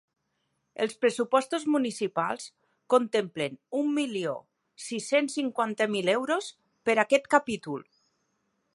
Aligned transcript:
Els 0.85 0.95
pressupostos 1.01 1.65
municipals 1.73 2.47
contemplen 2.95 3.59
un 3.83 3.93
milió 3.99 4.33
sis-cents 4.89 5.39
cinquanta 5.41 5.91
mil 5.97 6.13
euros 6.19 6.53
per 6.89 6.97
a 6.99 7.01
aquest 7.09 7.33
capítol. 7.39 7.89